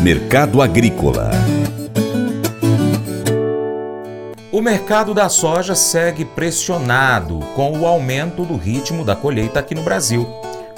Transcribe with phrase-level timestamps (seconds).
[0.00, 1.30] Mercado Agrícola
[4.50, 9.82] O mercado da soja segue pressionado com o aumento do ritmo da colheita aqui no
[9.82, 10.24] Brasil.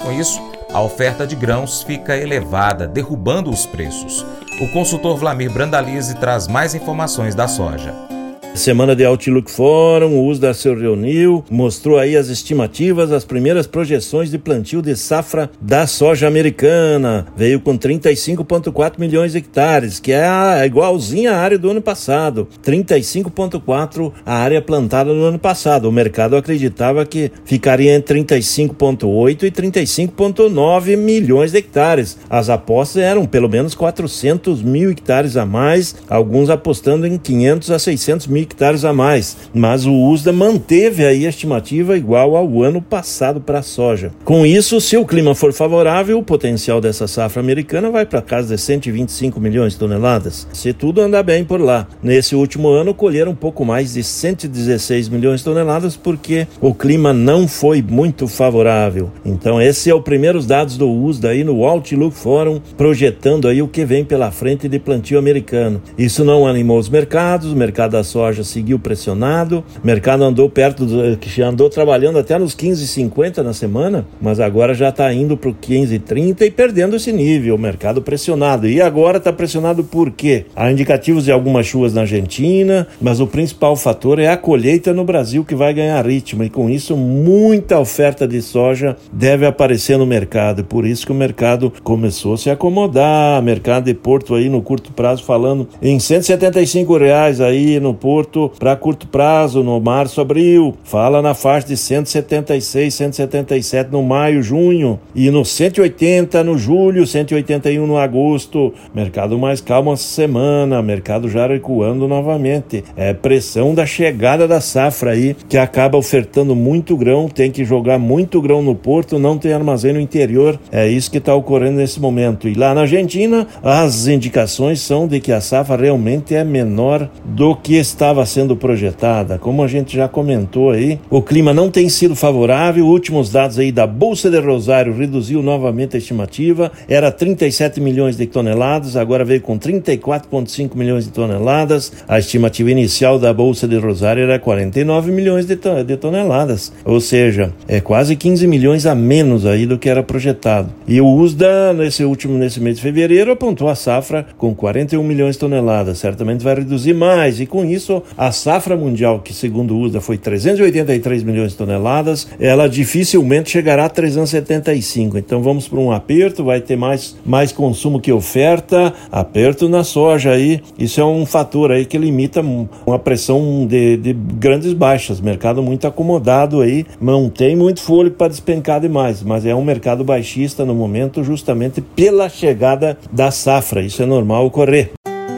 [0.03, 0.41] Com isso,
[0.73, 4.25] a oferta de grãos fica elevada, derrubando os preços.
[4.61, 8.10] O consultor Vlamir Brandalize traz mais informações da soja.
[8.53, 13.65] Semana de Outlook Forum, o uso da seu reuniu, mostrou aí as estimativas, as primeiras
[13.65, 17.25] projeções de plantio de safra da soja americana.
[17.35, 22.47] Veio com 35,4 milhões de hectares, que é, a, igualzinha à área do ano passado.
[22.63, 25.87] 35,4 a área plantada no ano passado.
[25.87, 32.17] O mercado acreditava que ficaria entre 35,8 e 35,9 milhões de hectares.
[32.29, 37.79] As apostas eram pelo menos 400 mil hectares a mais, alguns apostando em 500 a
[37.79, 42.81] 600 mil hectares a mais, mas o USDA manteve aí a estimativa igual ao ano
[42.81, 44.11] passado para a soja.
[44.23, 48.55] Com isso, se o clima for favorável, o potencial dessa safra americana vai para casa
[48.55, 51.87] de 125 milhões de toneladas, se tudo andar bem por lá.
[52.01, 57.13] Nesse último ano, colheram um pouco mais de 116 milhões de toneladas porque o clima
[57.13, 59.11] não foi muito favorável.
[59.25, 63.67] Então, esse é o primeiros dados do USDA aí no Outlook Forum, projetando aí o
[63.67, 65.81] que vem pela frente de plantio americano.
[65.97, 70.49] Isso não animou os mercados, o mercado da soja soja seguiu pressionado, o mercado andou
[70.49, 75.35] perto, do, que andou trabalhando até nos 15,50 na semana, mas agora já está indo
[75.35, 78.67] para o 15,30 e perdendo esse nível, o mercado pressionado.
[78.67, 80.45] E agora está pressionado por quê?
[80.55, 85.03] Há indicativos de algumas chuvas na Argentina, mas o principal fator é a colheita no
[85.03, 90.05] Brasil que vai ganhar ritmo, e com isso muita oferta de soja deve aparecer no
[90.05, 94.61] mercado, por isso que o mercado começou a se acomodar, mercado de Porto aí no
[94.61, 98.20] curto prazo falando em 175 reais aí no Porto,
[98.59, 104.99] para curto prazo no março, abril, fala na faixa de 176, 177 no maio, junho
[105.15, 108.73] e no 180 no julho, 181 no agosto.
[108.93, 112.83] Mercado mais calmo essa semana, mercado já recuando novamente.
[112.95, 117.97] É pressão da chegada da safra aí que acaba ofertando muito grão, tem que jogar
[117.97, 120.59] muito grão no porto, não tem armazém no interior.
[120.71, 122.47] É isso que está ocorrendo nesse momento.
[122.47, 127.55] E lá na Argentina, as indicações são de que a safra realmente é menor do
[127.55, 129.37] que está estava sendo projetada.
[129.37, 132.85] Como a gente já comentou aí, o clima não tem sido favorável.
[132.85, 136.71] Últimos dados aí da Bolsa de Rosário reduziu novamente a estimativa.
[136.89, 141.91] Era 37 milhões de toneladas, agora veio com 34,5 milhões de toneladas.
[142.05, 147.53] A estimativa inicial da Bolsa de Rosário era 49 milhões de, de toneladas, ou seja,
[147.67, 150.69] é quase 15 milhões a menos aí do que era projetado.
[150.85, 155.35] E o USDA, nesse último nesse mês de fevereiro, apontou a safra com 41 milhões
[155.35, 155.99] de toneladas.
[155.99, 160.17] Certamente vai reduzir mais, e com isso a safra mundial, que segundo o USDA foi
[160.17, 165.17] 383 milhões de toneladas, ela dificilmente chegará a 375.
[165.17, 170.31] Então vamos para um aperto, vai ter mais, mais consumo que oferta, aperto na soja
[170.31, 170.61] aí.
[170.77, 172.41] Isso é um fator aí que limita
[172.85, 175.19] uma pressão de, de grandes baixas.
[175.19, 180.03] Mercado muito acomodado aí, não tem muito fôlego para despencar demais, mas é um mercado
[180.03, 183.81] baixista no momento justamente pela chegada da safra.
[183.81, 184.91] Isso é normal ocorrer.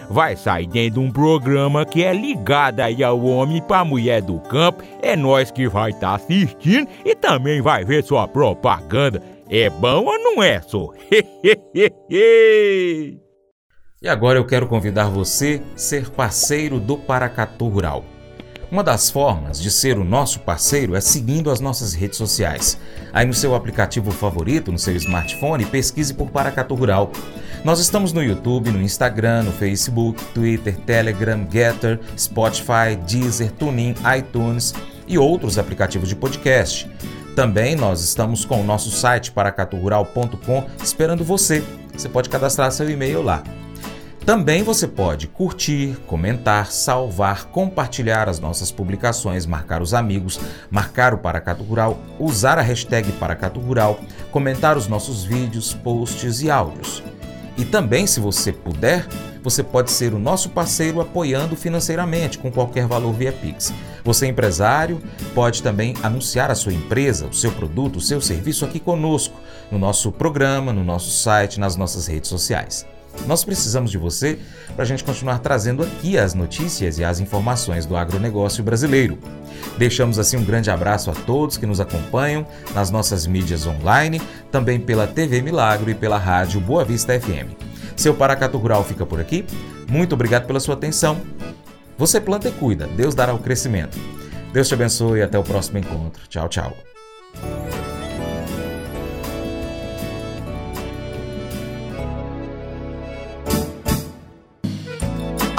[0.11, 4.39] vai sair dentro de um programa que é ligado aí ao homem para mulher do
[4.39, 4.83] campo.
[5.01, 9.23] É nós que vai estar tá assistindo e também vai ver sua propaganda.
[9.49, 10.89] É bom ou não é, só?
[12.09, 13.17] e
[14.07, 18.05] agora eu quero convidar você a ser parceiro do Paracatu Rural.
[18.71, 22.77] Uma das formas de ser o nosso parceiro é seguindo as nossas redes sociais.
[23.11, 27.11] Aí no seu aplicativo favorito, no seu smartphone, pesquise por Paracatu Rural.
[27.65, 34.73] Nós estamos no YouTube, no Instagram, no Facebook, Twitter, Telegram, Getter, Spotify, Deezer, TuneIn, iTunes
[35.05, 36.89] e outros aplicativos de podcast.
[37.35, 41.61] Também nós estamos com o nosso site paracaturural.com esperando você.
[41.93, 43.43] Você pode cadastrar seu e-mail lá.
[44.25, 50.39] Também você pode curtir, comentar, salvar, compartilhar as nossas publicações, marcar os amigos,
[50.69, 53.99] marcar o Paracato Rural, usar a hashtag Paracato Rural,
[54.31, 57.01] comentar os nossos vídeos, posts e áudios.
[57.57, 59.07] E também, se você puder,
[59.43, 63.73] você pode ser o nosso parceiro apoiando financeiramente com qualquer valor via Pix.
[64.03, 65.01] Você, empresário,
[65.33, 69.35] pode também anunciar a sua empresa, o seu produto, o seu serviço aqui conosco,
[69.71, 72.85] no nosso programa, no nosso site, nas nossas redes sociais.
[73.27, 74.39] Nós precisamos de você
[74.75, 79.17] para a gente continuar trazendo aqui as notícias e as informações do agronegócio brasileiro.
[79.77, 84.21] Deixamos assim um grande abraço a todos que nos acompanham nas nossas mídias online,
[84.51, 87.53] também pela TV Milagro e pela rádio Boa Vista FM.
[87.95, 89.45] Seu Paracato Rural fica por aqui.
[89.87, 91.21] Muito obrigado pela sua atenção.
[91.97, 93.97] Você planta e cuida, Deus dará o crescimento.
[94.51, 96.27] Deus te abençoe e até o próximo encontro.
[96.27, 96.75] Tchau, tchau.